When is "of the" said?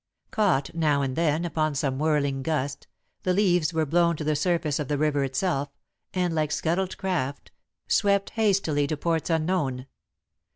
4.79-4.97